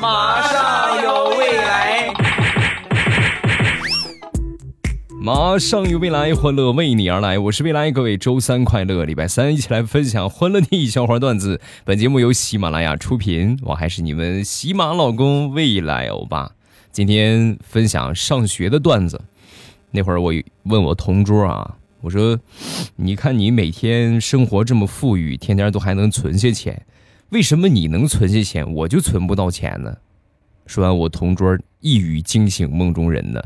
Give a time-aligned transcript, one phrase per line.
[0.00, 2.12] 马上有未来，
[5.20, 7.38] 马上有未来，欢乐为你而来。
[7.38, 11.60] 我是未来，各位周三快乐，礼拜三一起来分享欢乐的笑话段子。
[11.84, 16.50] 本节目由喜马拉雅出品，我还是你们喜马老公未来欧巴。
[16.90, 19.22] 今天分享上学的段子。
[19.92, 20.32] 那会儿我
[20.64, 22.38] 问我同桌啊，我说
[22.96, 26.84] ：“你看你每天生活这么富裕，天天都还能存些钱。”
[27.30, 29.96] 为什么你能存下钱，我就存不到钱呢？
[30.64, 33.42] 说完，我同桌一语惊醒梦中人呢。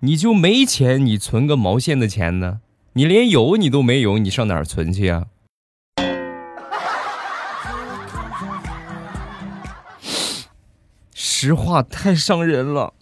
[0.00, 2.60] 你就没钱，你存个毛线的钱呢？
[2.94, 5.26] 你连有你都没有，你上哪儿存去呀？
[11.14, 12.92] 实话太伤人了。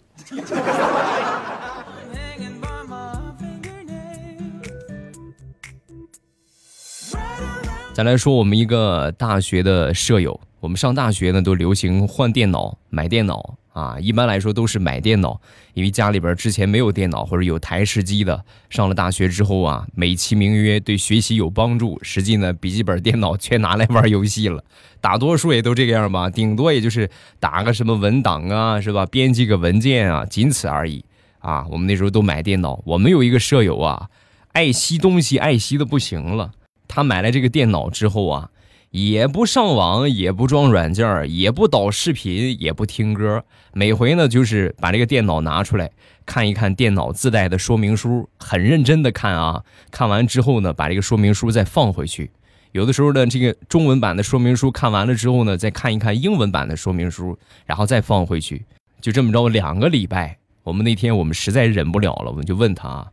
[7.95, 13.95] 再来说我们一个大学的舍友，我们上大学呢都流行换电脑、买电脑啊。
[14.01, 15.39] 一般来说都是买电脑，
[15.75, 18.43] 因为家里边之前没有电脑或者有台式机的。
[18.69, 24.61] 上了大学之后啊，美其名曰对学习有帮助，实际呢笔记本电脑却拿来玩游戏了。
[24.99, 29.05] 大多数也都这个样吧，顶多也就是打个什么文档啊，是吧？
[29.05, 31.05] 编辑个文件啊，仅此而已
[31.39, 31.65] 啊。
[31.71, 34.09] 我们那时候都买电脑，我们有一个舍友啊，
[34.51, 36.51] 爱惜东西爱惜的不行了。
[36.95, 38.49] 他买了这个电脑之后啊，
[38.91, 43.43] 也不上网，也不装软件也不导视频，也不听歌。
[43.73, 45.91] 每回呢，就是把这个电脑拿出来
[46.25, 49.61] 看一看电脑自带的说明书，很认真的看啊。
[49.91, 52.31] 看完之后呢，把这个说明书再放回去。
[52.71, 58.63] 有的时候呢，这个中文版的说明书看完了之后呢，再看一看英文版的说明书，然后再放回去。
[59.01, 60.37] 就这么着两个礼拜。
[60.63, 63.05] 我们那天我们实在忍不了了，我们就问他。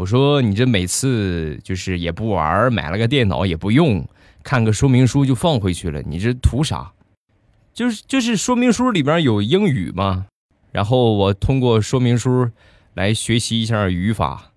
[0.00, 4.02] 我说你这每次就是也不玩，买了个电脑也不用，
[4.42, 6.90] 看个说明书就放回去了，你这图啥？
[7.74, 10.24] 就是就是说明书里边有英语嘛，
[10.72, 12.48] 然后我通过说明书
[12.94, 14.49] 来学习一下语法。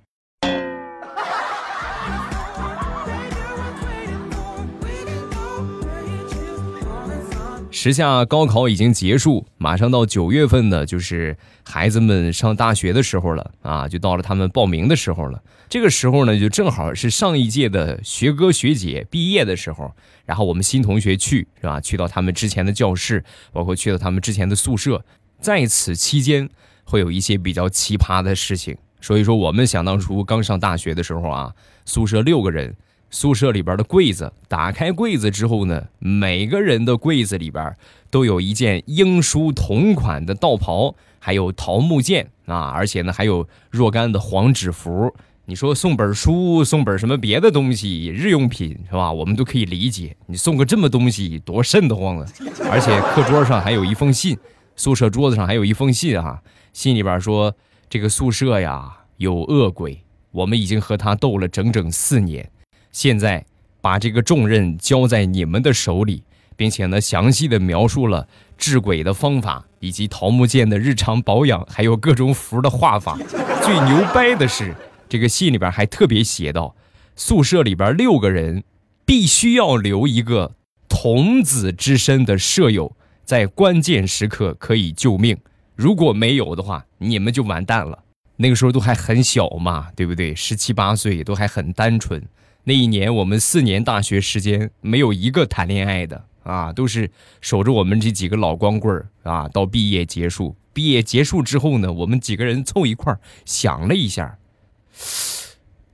[7.83, 11.35] 时下高考已经结束，马上到九月份呢，就是
[11.65, 15.43] 孩子们上大学的时候了啊，就到了他们报名的时候了。
[15.67, 21.81] 这个时候呢，就正好是上一届的学哥学姐毕业的时候，然后我们新同学去是吧？
[21.81, 23.21] 去到他们之前的教室，
[23.51, 25.03] 包括去到他们之前的宿舍，
[25.41, 26.49] 在此期间
[26.85, 28.77] 会有一些比较奇葩的事情。
[29.01, 32.73] 所以说，我们想当初刚上大学的时候啊，宿舍六个人。
[33.13, 37.73] 宿舍里边的柜子，打开柜子之后呢，每个人的柜子里边
[38.09, 45.13] 都有一件英叔同款的道袍，还有桃木剑啊，而且呢还有若干的黄纸符。
[45.45, 49.11] 你说送本书，送本什么别的东西，日用品是吧？
[49.11, 50.17] 我们都可以理解。
[50.25, 52.25] 你送个这么东西，多瘆得慌啊！
[52.71, 54.35] 而且课桌上还有一封信，
[54.75, 56.41] 宿舍桌子上还有一封信啊，
[56.73, 57.53] 信里边说
[57.87, 60.01] 这个宿舍呀有恶鬼，
[60.31, 62.49] 我们已经和他斗了整整四年。
[62.93, 63.45] 现在
[63.81, 66.23] 把这个重任交在你们的手里，
[66.55, 68.25] 并且呢，详细的描述了
[68.57, 73.17] 治鬼的方法，以及桃木剑的日常保养，还有各种符的画法。
[73.61, 74.73] 最牛掰的是，
[75.09, 76.75] 这个信里边还特别写道：
[77.15, 78.63] 宿舍里边六个人，
[79.05, 80.55] 必须要留一个
[80.87, 85.37] 童子之身的舍友，在关键时刻可以救命。
[85.75, 88.03] 如果没有的话，你们就完蛋了。
[88.37, 90.35] 那个时候都还很小嘛，对不对？
[90.35, 92.23] 十七八岁都还很单纯。
[92.65, 99.49] 那一年，我们四年大学时间没有一个谈恋爱的啊，都是守着我们这几个老光棍儿啊。
[99.49, 104.37] 到毕业结束，毕业结束之后呢，我们几个人凑一块儿想了一下，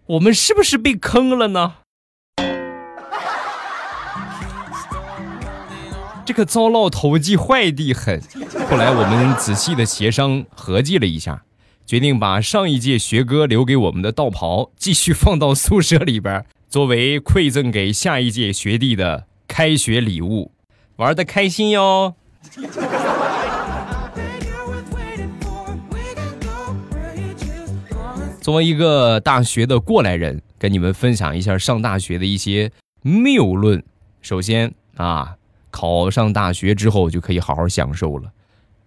[0.06, 1.78] 我们是不是被坑了呢？
[6.24, 8.22] 这个糟老头子坏的很。
[8.70, 11.44] 后来我们仔细的协商合计了一下，
[11.88, 16.46] 决定把上一届学哥留给我们的道袍继续放到宿舍里边。
[16.70, 20.52] 作为馈赠给下一届学弟的开学礼物，
[20.98, 22.14] 玩的开心哟！
[28.40, 32.72] 作为一个大学的过来人，跟你们分享一下上大学的一些
[33.02, 33.84] 谬论。
[34.22, 35.38] 首先啊，
[35.72, 38.32] 考上大学之后就可以好好享受了，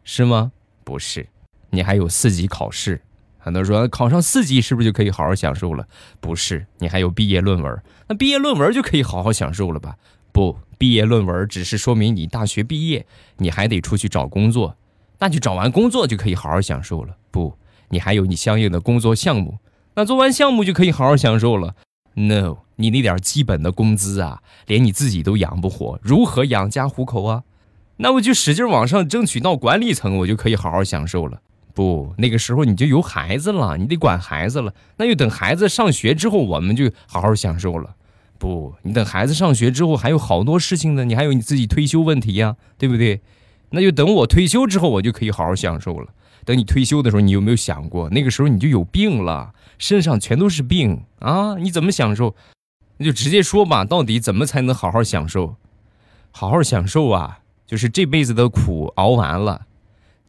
[0.05, 0.53] 是吗？
[0.85, 1.27] 不是，
[1.71, 3.01] 你还有四级考试。
[3.45, 5.85] 很多人说考上四级是不是就可以好好享受了？
[6.21, 9.97] 不是，你还有毕业论文，那毕业论文就可以好好享受了吧？
[10.31, 13.05] 不，毕业论文只是说明你大学毕业，
[13.39, 14.77] 你还得出去找工作，
[15.19, 17.17] 那就找完工作就可以好好享受了。
[17.33, 17.59] 不，
[17.89, 19.59] 你还有你相应的工作项目，
[19.97, 21.75] 那做完项目就可以好好享受了。
[22.15, 27.43] No，你那点基本的工资啊，连你自己都养不活，如何养家糊口啊？
[27.97, 31.41] 那我就使劲往上争取到管理层，我就可以好好享受了。
[31.75, 34.75] 不，那个时候你就有孩子了，你得管孩子了。
[34.97, 37.95] 那就等孩子上学之后，我们就好好享受了。
[38.39, 43.21] 不，你等孩子上学之后，还有好多事情呢，你还有你自己退休问题呀，对不对？
[43.71, 46.09] 那就等我退休之后，我就可以好好享受了。
[46.45, 51.55] 等你退休的时候，你有没有想过，那个时候你就有病了，身上全都是病啊？
[51.55, 52.35] 你怎么享受？
[52.99, 55.55] 那就直接说吧，到底怎么才能好好享受？
[56.33, 59.67] 好好享受啊，就是这辈子的苦熬完了，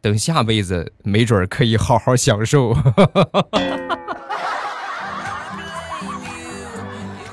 [0.03, 2.73] 等下辈子没准可以好好享受。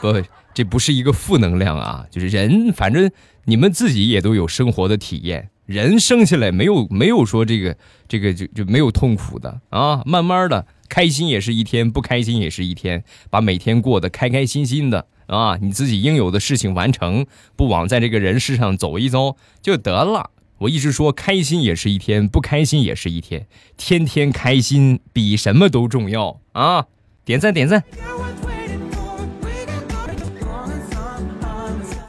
[0.01, 0.23] 不，
[0.55, 3.11] 这不是一个负能量啊，就是人，反正
[3.47, 5.51] 你们自己也都有生活的体验。
[5.67, 7.77] 人生下来没有没有说这个
[8.07, 17.27] 这个就就没有痛苦的啊，慢慢的开心也是一天，不开心也是一天，把每天过得开开心心的啊，你自己应有的事情完成，
[17.57, 20.31] 不枉在这个人世上走一遭就得了。
[20.61, 23.47] 我一直说开心也是一天，不开心也是一天，
[23.79, 26.87] 天天开心比什么都重要啊！
[27.25, 27.83] 点赞点赞。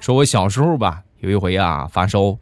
[0.02, 2.38] 说我小时候吧，有一回啊发烧。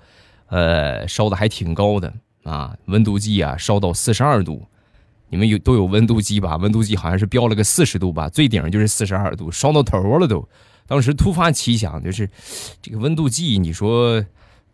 [0.47, 2.11] 呃，烧的还挺高的
[2.41, 4.65] 啊，温度计啊烧到四十二度，
[5.29, 6.57] 你们有都有温度计吧？
[6.57, 10.49] 温度计好像是标了个四十度吧，最顶上就是四十二度，烧到头了都。
[10.87, 12.27] 当时突发奇想，就是
[12.81, 14.25] 这个温度计，你说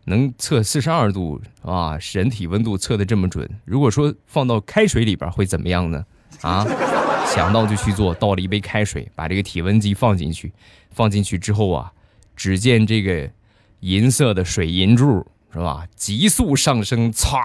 [0.06, 1.98] 能测四十二度啊？
[2.14, 6.04] 人体温度测的这么准，如果说放到开水里边会怎么样呢？
[6.40, 6.66] 啊，
[7.28, 10.52] 想到就去做，倒了一杯开水，把这个体温计放进去，
[10.90, 11.92] 放进去之后啊，
[12.34, 13.30] 只见这个
[13.80, 15.26] 银色的水银柱。
[15.52, 15.86] 是吧？
[15.94, 17.38] 急速上升，唰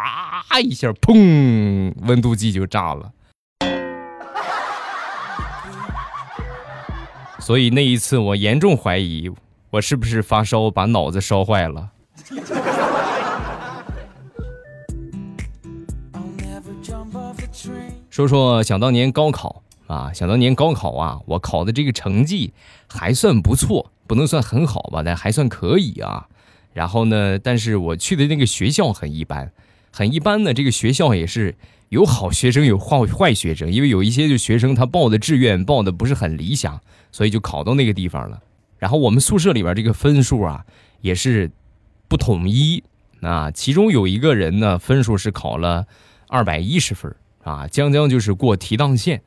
[0.61, 3.13] 一下，砰，温度计就炸了。
[7.39, 9.31] 所以那一次，我严重怀疑
[9.69, 11.91] 我是不是发烧把脑子烧坏了。
[18.09, 22.53] 说说想当年高考啊，想当年高考啊，我考的这个成绩
[22.87, 26.27] 还算不错，不能算很好吧，但还算可以啊。
[26.73, 27.37] 然后呢？
[27.37, 29.51] 但是我去的那个学校很一般，
[29.91, 30.53] 很一般的。
[30.53, 31.55] 这个学校也是
[31.89, 33.69] 有好学生，有坏坏学生。
[33.69, 36.79] 因为有一些就学生他报的志愿报的不是很理想，
[37.11, 38.41] 所以就考到那个地方了。
[38.77, 40.65] 然后我们宿舍里边这个分数啊
[41.01, 41.51] 也是
[42.11, 42.83] 不统一
[43.21, 43.49] 啊。
[43.51, 45.87] 其中有一个人呢分数是考了
[46.27, 49.21] 二百一十分啊，将将就是过提档线。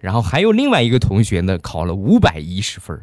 [0.00, 2.98] 然后还有另外一个同学呢考了五百一十分。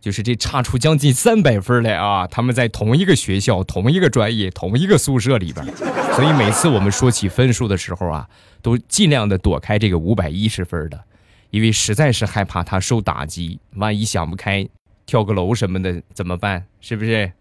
[0.00, 2.24] 就是这差出将近三百分来啊！
[2.28, 5.66] 他们在同一个学校、同一个专业、同一个宿舍里边，
[6.14, 8.28] 所以每次我们说起分数的时候啊，
[8.62, 11.02] 都尽量的躲开这个五百一十分的，
[11.50, 14.68] 因为实在是害怕他受打击，万一想不开
[15.04, 16.64] 跳个楼什么的怎么办？
[16.80, 17.32] 是不是？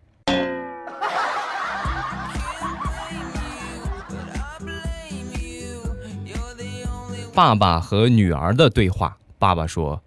[7.37, 10.01] 爸爸和女儿的对话，爸爸说。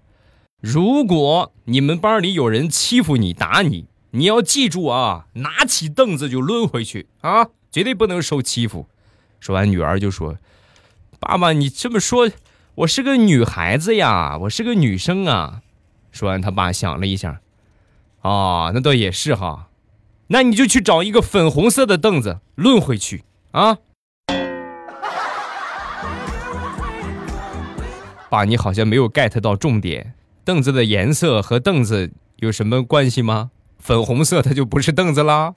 [0.60, 8.88] 如果你们班里有人欺负你、打你，你要记住啊，拿起凳子就抡回去啊，绝对不能受欺负。
[9.38, 10.38] 说完，女儿就说
[11.20, 12.28] ：“爸爸，你这么说，
[12.74, 15.62] 我是个女孩子呀，我是个女生啊。”
[16.10, 17.40] 说完，他爸想了一下
[18.22, 19.68] ：“啊，那倒也是哈，
[20.26, 23.22] 那你就去找一个粉红色的凳子抡回去
[23.52, 23.78] 啊。”
[28.30, 30.14] 爸，你好像没有 get 到重点。
[30.44, 33.50] 凳子的颜色和凳子有什么关系吗？
[33.80, 35.56] 粉红色它就不是凳子啦。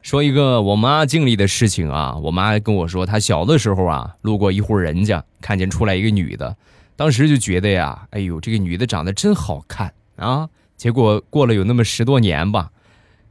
[0.00, 6.56] 说一个我妈经历的事情啊，我妈跟我说，她小的时候啊，路过一户人家，看见出来一个女的，
[6.94, 10.48] 当时就觉得呀，哎呦，这个女的长得真好看啊。
[10.76, 12.70] 结果过了有那么十多年吧，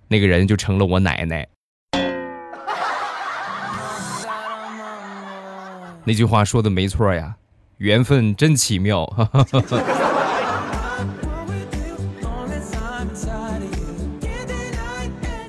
[0.10, 1.48] 那个人就成了我奶奶。
[6.08, 7.36] 那句话说的没错呀，
[7.78, 9.02] 缘分真奇妙。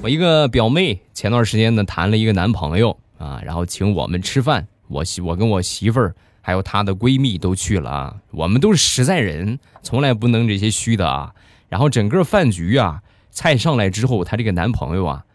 [0.03, 11.35] 我一个表妹前段时间呢谈了一个男朋友啊，然后请我们吃饭，我媳我跟我媳妇儿还有她的闺蜜都去了啊，我们都是实在人，从来不能这些虚的啊。
[11.69, 15.27] 然后整个饭局啊，菜上来之后，她这个男朋友啊，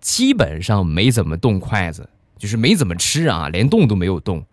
[0.00, 2.08] 基本上没怎么动筷子。
[2.38, 4.44] 就是没怎么吃啊，连动都没有动。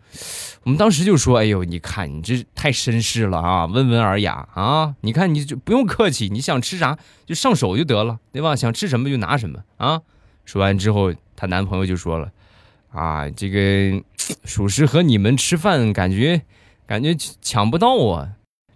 [0.63, 4.95] 我们当时就说：“哎呦，你看你这太绅士了啊，温文尔雅啊！
[5.01, 8.55] 你看你就不用客气，你想吃啥就上手就得了，对吧？
[8.55, 10.01] 想吃什么就拿什么啊！”
[10.45, 12.31] 说完之后，她男朋友就说了
[12.91, 14.03] ：“啊，这个
[14.43, 16.41] 属实和你们吃饭感觉
[16.85, 18.29] 感觉抢不到啊！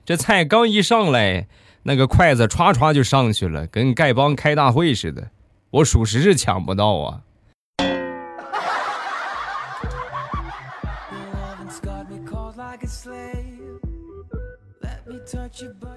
[0.06, 1.48] 这菜刚一上来，
[1.84, 5.30] 那个筷子歘歘就上去了，跟丐帮开大会似的。
[5.72, 7.22] 我属实是抢不到啊。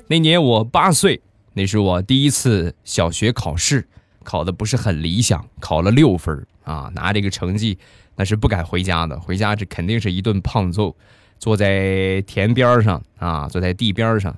[0.08, 1.20] 那年我八岁，
[1.52, 3.86] 那是我第一次小学考试，
[4.22, 7.78] 考的不是很理想，考了六分啊，拿这个成绩
[8.14, 10.94] 那是不敢回家的，回家这肯定是一顿胖揍。
[11.38, 14.34] 坐在田边上啊，坐在地边上，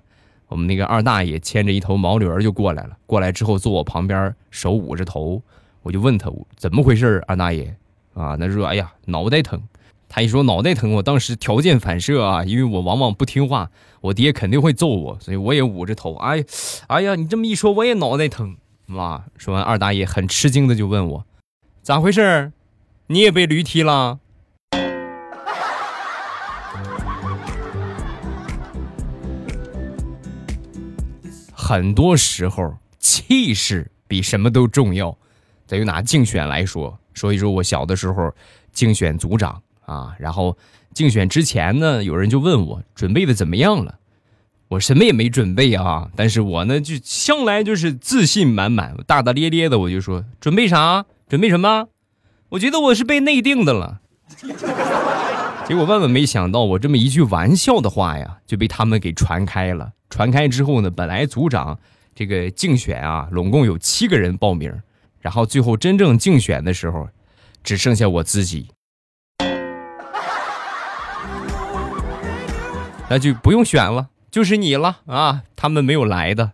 [0.49, 5.43] 我们那个二大爷牵着一头毛驴就过来了，过来之后坐我旁边，手捂着头，
[5.83, 7.77] 我就问他怎么回事二大爷
[8.15, 9.63] 啊，那说哎呀脑袋疼。
[10.09, 16.15] 他一说脑袋疼，我当时条件反射啊，因为我往往不听话，我爹肯定会揍我，所以我也捂着头。
[16.17, 16.43] 哎，
[16.87, 18.57] 哎呀，你这么一说，我也脑袋疼。
[18.87, 21.27] 妈，说完，二大爷很吃惊的就问我，
[21.83, 22.53] 咋回事？
[23.09, 24.19] 你也被驴踢了？
[31.53, 35.15] 很多时候，气势比什么都重要。
[35.67, 38.33] 再就拿竞选来说，说一说我小的时候
[38.73, 39.63] 竞选组长。
[39.89, 40.57] 啊，然后
[40.93, 43.99] 竞选之前呢，有人就问我准备的怎么样了，
[44.69, 51.07] 我什么也没准备啊，但是我呢就向来就是自信满满，大大咧咧的，我就说准备啥？
[51.29, 51.89] 准备什么？
[52.51, 54.01] 我觉得我是被内定的了。
[55.67, 59.93] 结果万万没想到，我这么一句玩笑的话呀，就被他们给传开了。
[60.11, 61.79] 传开之后呢，本来组长
[62.15, 64.73] 这个竞选啊，拢共有七个人报名，
[65.21, 67.09] 然后最后真正竞选的时候，
[67.63, 68.69] 只剩下我自己。
[73.11, 75.43] 那就不用选了，就是你了啊！
[75.57, 76.53] 他们没有来的。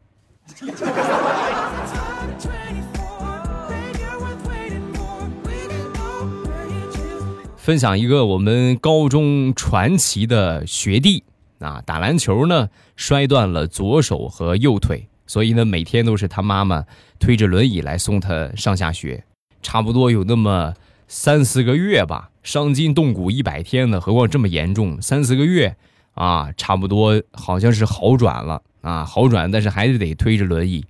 [7.56, 11.24] 分享一个我们高中传奇的学弟
[11.58, 16.84] 啊，打篮球呢摔断了左手和右腿，所以呢每天都是他妈妈
[17.18, 19.24] 推着轮椅来送他上下学，
[19.60, 20.74] 差不多有那么
[21.08, 25.76] 三四个月吧，伤筋动骨一百天呢，何况这么严重，三四个月。
[26.14, 30.84] 啊，差不多好像是好转了啊，好转，但是还是得推着轮椅。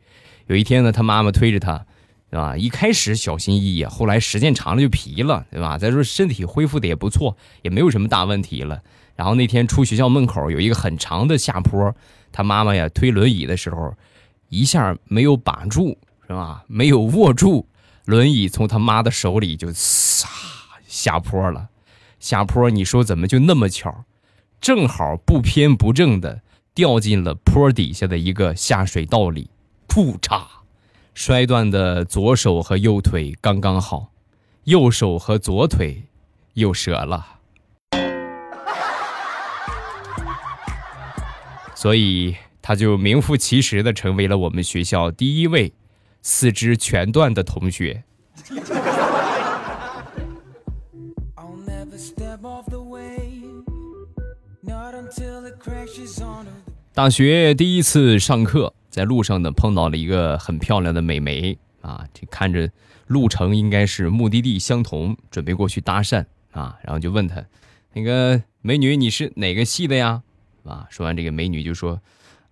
[0.47, 1.87] 有一天呢，他妈妈推着他，
[2.31, 2.57] 对吧？
[2.57, 5.79] 一开始小心翼翼，后来时间长了就疲了，对吧？
[5.79, 8.83] 再说身体恢复的也不错，也没有什么大问题了。
[9.17, 11.95] 然后那天出学校门口有一个很长的下坡，
[12.33, 13.95] 他妈妈呀推轮椅的时候，
[14.49, 16.65] 一下没有把住，是吧？
[16.67, 17.67] 没有握住，
[18.05, 20.29] 轮椅从他妈的手里就撒
[20.87, 21.69] 下坡了。
[22.19, 24.05] 下坡，你说怎么就那么巧？
[24.65, 26.41] 正好不偏不正的
[26.75, 29.51] 掉进了坡底下的一个下水道里，
[29.87, 30.43] 噗嚓，
[31.13, 34.11] 摔断的左手和右腿刚刚好，
[34.65, 36.05] 右手和左腿
[36.55, 37.27] 又折了，
[41.75, 45.75] 所以他就名副其实的成为了我们学校第一位
[46.23, 48.03] 四肢全断的同学。
[56.93, 62.71] 大学第一次上课，在路上呢碰到了一个很漂亮的美眉啊，这看着
[63.07, 67.45] 路程应该是目的地相同，准备过去搭讪啊，然后就问她，
[67.93, 70.23] 那个美女你是哪个系的呀？
[70.65, 72.01] 啊，说完这个美女就说，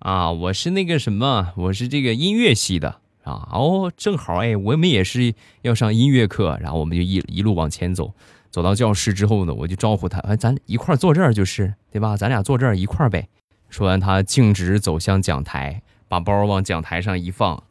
[0.00, 3.48] 啊，我是那个什么，我是这个音乐系的啊。
[3.52, 8.12] 哦，正好哎，我们也是要上音乐课，然后我们就一一路往前走，
[8.52, 12.18] 走到教室之后呢，我就招呼他，哎，咱一块坐这儿就是，对吧？
[12.18, 13.26] 咱俩坐这儿一块呗。
[13.70, 17.64] 说完，他径直走向讲台，把包往讲台上一放。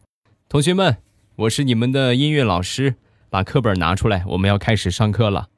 [0.50, 0.98] 同学们，
[1.36, 2.96] 我是你们的音乐老师，
[3.30, 5.50] 把课本拿出来，我们要开始上课了。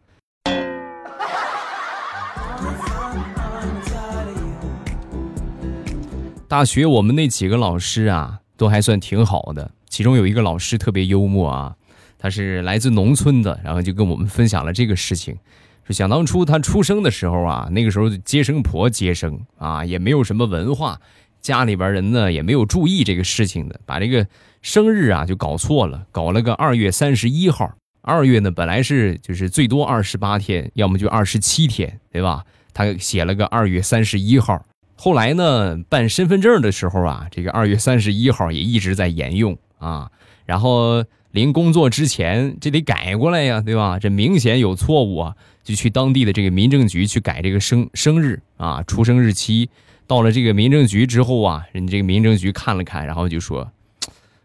[6.49, 9.71] 大学我们那几个老师啊，都还算挺好的。
[9.87, 11.77] 其中有一个老师特别幽默啊，
[12.23, 15.37] 他是来自农村的，然后就跟我们分享了这个事情。
[15.83, 20.97] 说想当初他出生的时候啊，那个时候接生婆接生啊，也没有什么文化，
[21.41, 24.25] 家里边人呢也没有注意这个事情的，把这个
[24.61, 27.69] 生日啊就搞错了，搞了个二月三十一号。
[28.01, 32.45] 二月呢本来是就是最多二十八天，要么就二十七天，对吧？
[32.73, 34.65] 他写了个二月三十一号。
[34.95, 40.09] 后来呢办身份证的时候啊，这个二月三十一号也一直在沿用啊。
[40.45, 43.99] 然后临工作之前，这得改过来呀，对吧？
[43.99, 45.35] 这明显有错误啊。
[45.63, 49.69] 就去当地的这个民政局去改这个生生日啊，出生日期。
[50.05, 53.71] 到了这个民政局之后啊，人这个民政局看了看，然后就说：“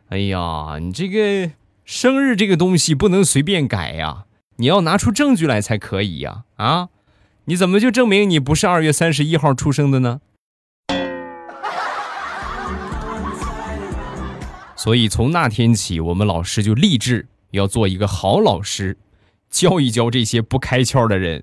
[0.08, 1.50] 哎呀，你这个
[1.84, 4.26] 生日这个东西不能随便改呀，
[4.56, 6.44] 你要拿出证据来才可以呀！
[6.56, 6.88] 啊，
[7.46, 10.20] 你怎么就证明你不是二月三十一号出生的呢？”
[14.78, 18.96] 所以从那天起，我们老师就立志要做一个好老师，
[19.50, 21.42] 教一教这些不开窍的人。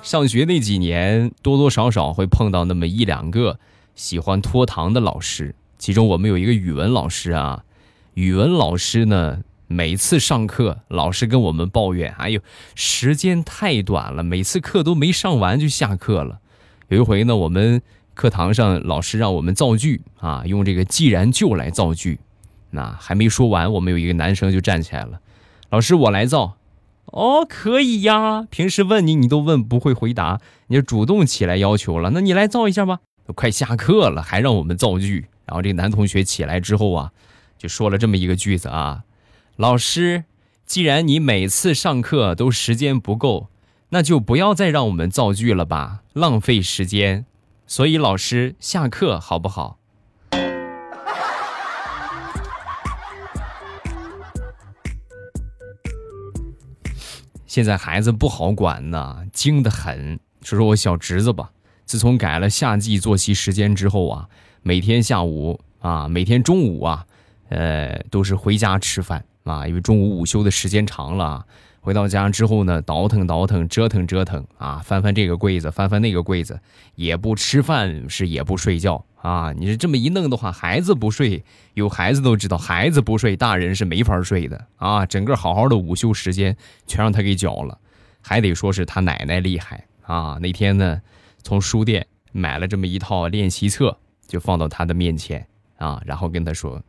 [0.00, 3.58] 上学那几年，多多少少会碰到那么一两个
[3.96, 5.56] 喜欢拖堂的老师。
[5.76, 7.64] 其中我们有一个语文老师啊，
[8.14, 9.40] 语文老师呢，
[9.72, 12.40] 每次上课，老师跟我们抱怨：“哎呦，
[12.74, 16.40] 时间太短了，每次课都没上完就下课了。”
[16.88, 17.80] 有一回呢，我们
[18.14, 22.20] 课堂上老师让我们造句啊，用这个“既然就”来造句。
[22.70, 25.20] 那还没说完，我们有一个男生就站起来了
[25.70, 26.56] ：“老师，我来造。”
[27.06, 28.46] 哦，可以呀。
[28.48, 32.10] 平时问你，你都问不会回答，你就主动起来要求了。
[32.10, 33.00] 那你来造一下吧。
[33.26, 35.26] 都快下课了，还让我们造句。
[35.44, 37.10] 然后这个男同学起来之后啊，
[37.58, 39.02] 就说了这么一个句子啊
[39.56, 40.24] ：“老师，
[40.64, 43.48] 既然你每次上课都时间不够，
[43.90, 47.26] 那就不要再让我们造句了吧，浪费时间。
[47.66, 49.78] 所以老师下课好不好？”
[57.46, 60.18] 现在孩子不好管呢，精得很。
[60.40, 61.50] 说说我小侄子吧，
[61.84, 64.28] 自从改了夏季作息时间之后啊。
[64.62, 67.06] 每天下午啊，每天中午啊，
[67.50, 71.46] 呃，都是回家吃饭啊，因为中午午休的时间长了。
[71.80, 76.60] 回到家之后呢，倒腾倒腾，折腾折腾啊，翻翻这个柜子，翻翻那个柜子，
[76.94, 79.52] 也不吃饭，是也不睡觉啊。
[79.52, 81.42] 你是这么一弄的话，孩子不睡，
[81.74, 85.04] 有孩子都知道，孩子不睡，大人是没法睡的啊。
[85.04, 86.56] 整个好好的午休时间
[86.86, 87.76] 全让他给搅了，
[88.20, 90.38] 还得说是他奶奶厉害啊。
[90.40, 91.02] 那天呢，
[91.42, 93.98] 从书店买了这么一套练习册。
[94.28, 95.46] 就放到他的面前
[95.76, 96.82] 啊，然后跟他说：“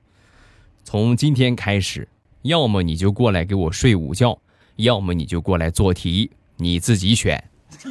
[0.85, 2.07] 从今天开始，
[2.43, 4.37] 要么你就过来给我睡午觉，
[4.75, 7.41] 要么你就过来做题，你自己选。”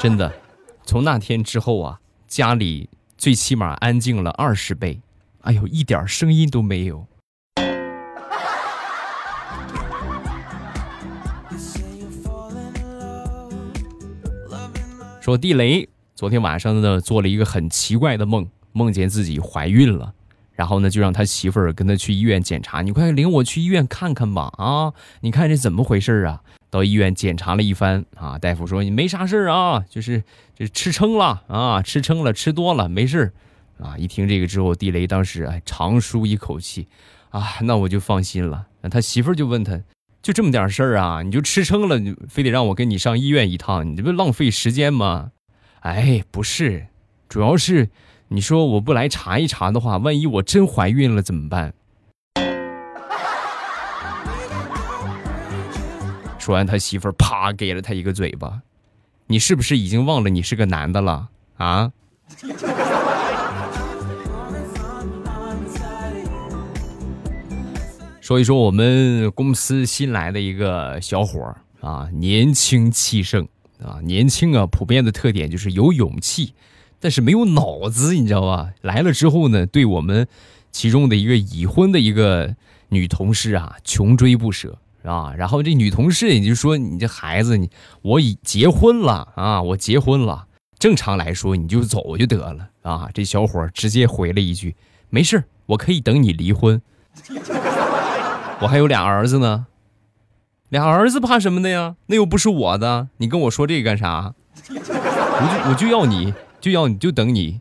[0.00, 0.32] 真的，
[0.84, 5.00] 从那天之后啊，家里最起码安静了二十倍，
[5.42, 7.06] 哎呦，一点声音都没有。
[15.20, 15.88] 说地雷。
[16.16, 20.12] 昨天晚上呢，做了一个很奇怪的梦，梦见自己怀孕了，
[20.62, 22.82] 然后呢，就让他媳妇儿跟他去医院检查。
[22.82, 24.42] 你快领我去医院看看吧！
[24.58, 26.40] 啊，你看这怎么回事啊？
[26.70, 30.22] 到医院检查了一番啊，大夫说你没啥事啊，就是
[30.56, 33.32] 这吃撑了啊，吃撑了，吃多了没事
[33.80, 33.98] 啊。
[33.98, 36.86] 一听这个之后，地雷当时哎长舒一口气
[37.30, 38.68] 啊，那我就放心了。
[38.88, 39.80] 他媳妇儿就问他，
[40.22, 45.32] 就这么点事儿啊，你就吃撑了，你非得让我跟你上医院一趟，你这不浪费时间吗？
[45.80, 46.86] 哎，不是，
[47.28, 47.88] 主要是
[48.34, 51.74] 你说我不来查一查的话，万一我真怀孕了怎么办？
[56.38, 58.62] 说完，他媳妇儿啪给了他一个嘴巴。
[59.26, 61.92] 你是不是已经忘了你是个男的了啊？
[68.22, 73.46] 说一说我们公司新来的一个小伙儿啊，年轻气盛。
[73.84, 76.54] 啊，年轻啊，普遍的特点就是有勇气，
[77.02, 78.70] 但是没有脑子，你知道吧？
[78.80, 80.28] 来了之后呢，对我们
[80.70, 82.54] 其中的一个已婚的一个
[82.90, 85.34] 女同事啊，穷追不舍啊。
[85.36, 87.68] 然后这女同事也就说：“你这孩子，你
[88.02, 90.46] 我已结婚了啊，我结婚了。
[90.78, 94.76] 正常来说，你就走就得了啊。”这小伙直接回了一句
[95.10, 96.80] ：“没事我可以等你离婚，
[98.62, 99.66] 我还有俩儿子呢。”
[100.70, 101.96] 俩儿子怕什么的呀？
[102.06, 104.34] 那又不是我的，你跟我说这个干啥？
[104.70, 106.32] 我就我就要你，
[106.62, 107.60] 就要你就等你。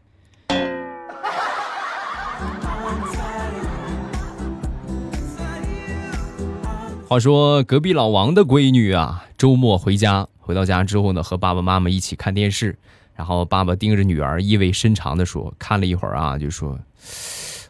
[7.08, 12.78] 话说隔壁老王的闺女啊，周末回家，回到家之后呢，和爸爸妈妈一起看电视，
[13.16, 16.78] 然后爸爸盯着女儿，意味深长的说：“看了一会儿啊，就说，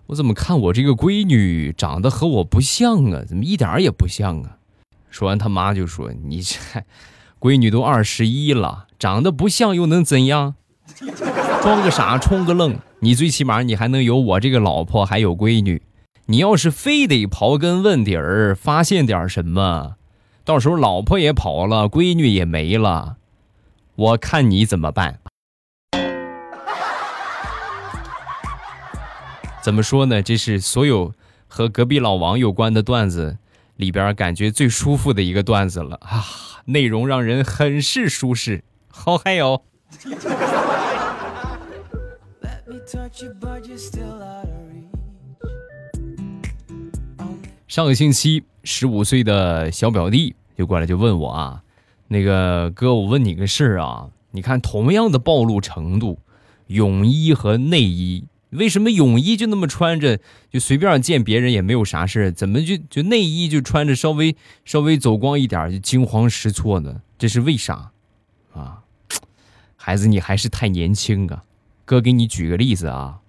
[0.08, 3.24] 我怎么看我这个闺女长得和我不像啊？
[3.26, 4.58] 怎么一点也不像啊？”
[5.10, 6.58] 说完，他妈就说：“你这
[7.40, 10.56] 闺女都二十一了，长得不像又能怎样？
[11.62, 15.84] 装个傻充个愣，你最起码你还能有我这个老婆，还有闺女。
[16.26, 19.98] 你要是非得刨根问底儿，发现点什么，
[20.44, 23.18] 到时候老婆也跑了，闺女也没了，
[23.96, 25.20] 我看你怎么办？
[29.62, 30.24] 怎么说呢？
[30.24, 31.14] 这是所有
[31.48, 33.38] 和隔壁老王有关的段子。”
[33.78, 36.24] 里边感觉最舒服的一个段子了啊，
[36.66, 39.64] 内容让人很是舒适，好嗨哟！
[47.70, 51.64] 上个星期，十五岁的小表弟就过来就问我啊，
[52.10, 56.20] 那个哥，我问你个事儿啊，你看，同样的暴露程度，
[56.68, 67.02] 泳衣和内衣，为什么泳衣就那么穿着就随便见别人也没有啥事怎么就就内衣就穿着稍微稍微走光一点就惊慌失措呢？
[67.18, 67.92] 这是为啥？
[68.54, 68.84] 啊，
[69.78, 71.46] 孩子，你还是太年轻啊！
[71.92, 73.20] 哥给你举个例子啊，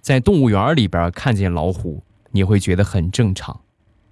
[0.00, 3.62] 在动物园里边看见老虎，你会觉得很正常。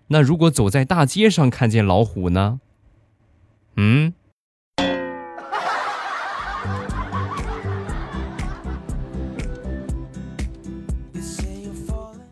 [0.08, 2.58] 那如果走在大街上看见老虎呢？
[3.76, 4.12] 嗯？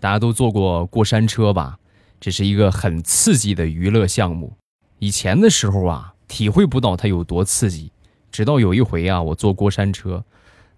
[0.01, 1.79] 大家都坐过过山车吧？
[2.19, 4.57] 这是一个很刺激的娱乐项目。
[4.99, 7.93] 以前的时候啊，体会不到它有多刺激。
[8.33, 10.25] 直到有一回啊，我坐过山车，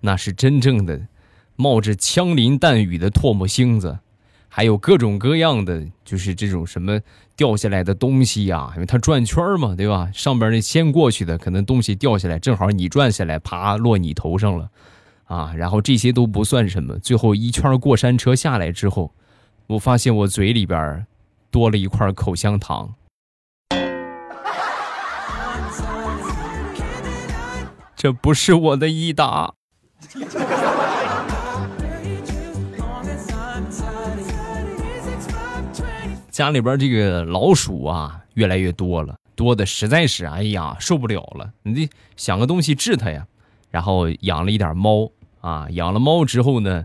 [0.00, 1.08] 那是真正的
[1.56, 3.98] 冒着枪林弹雨的唾沫星子，
[4.48, 7.00] 还有各种各样的，就是这种什么
[7.36, 10.10] 掉下来的东西呀，因为它转圈嘛，对吧？
[10.12, 14.70] 上边那先过去的，可能东西掉下来，正好你转下来，啪落你头上了。
[15.24, 19.12] 啊，然后这些都不算什么，最后一圈过山车下来之后，
[19.66, 21.04] 我发现我嘴里边
[21.50, 22.94] 多了一块口香糖。
[27.96, 29.54] 这不是我的益达。
[36.30, 41.50] 家里边这个老鼠啊，越来越多了，多的实在是，哎呀，受不了了。
[41.62, 43.26] 你得想个东西治它呀。
[43.70, 45.10] 然后养了一点猫。
[45.42, 46.84] 啊，养了猫之后呢，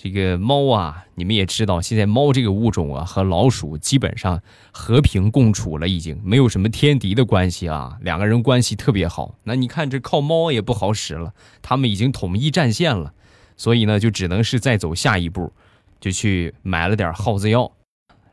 [0.00, 9.34] 这个猫啊，你们也知道，现在猫这个物种啊，和老鼠基本上和平共处了，已经没有什么天敌的关系啊，两个人关系特别好。
[9.42, 13.12] 那你看这靠猫也不好使了，他们已经统一战线了，
[13.56, 15.52] 所以呢，就只能是再走下一步，
[15.98, 17.72] 就去买了点耗子药。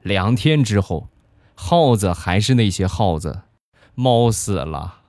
[0.04, 1.10] 两天之后，
[1.56, 3.42] 耗子还是那些耗子，
[3.96, 5.00] 猫死了。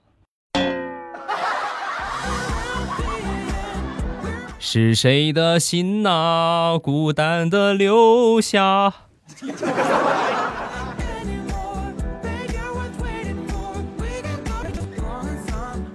[4.69, 8.93] 是谁的心呐，孤单的留下。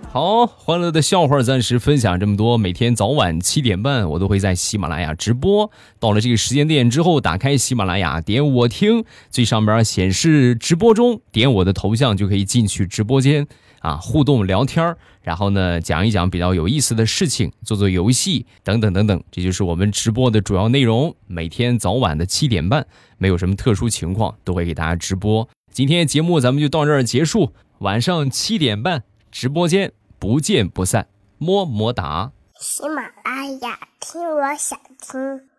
[0.09, 2.57] 好，欢乐的笑话暂时分享这么多。
[2.57, 5.69] 每天早晚七点半，我都会在喜马拉雅直播。
[5.99, 13.45] 到了这个时间点之后，打开喜马拉雅，点我听，最上边显示直播中，点我的头像就可以进去直播间。
[13.81, 21.15] 啊，互动聊天然后呢，讲一讲比较有意思的事情，做做游戏等等等等，这就是我们直播的主要内容。
[21.27, 25.47] 每天早晚的七点半，没有什么特殊情况，都会给大家直播。
[25.71, 32.31] 今天节目咱们就到这儿结束，晚上七点半直播间不见不散，么么哒。
[32.59, 35.50] 喜马拉雅听，我想听。